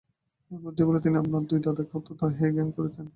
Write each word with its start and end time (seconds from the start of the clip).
এই 0.51 0.57
বুদ্ধির 0.63 0.85
বলে 0.87 0.99
তিনি 0.99 1.15
আপনার 1.17 1.41
দুই 1.49 1.59
দাদাকে 1.59 1.93
অত্যন্ত 1.99 2.21
হেয়জ্ঞান 2.37 2.69
করিতেন। 2.77 3.05